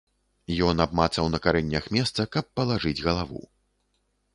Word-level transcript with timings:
Ён 0.67 0.81
абмацаў 0.85 1.29
на 1.35 1.39
карэннях 1.45 1.85
месца, 1.99 2.29
каб 2.37 2.45
палажыць 2.61 2.99
галаву. 3.11 3.41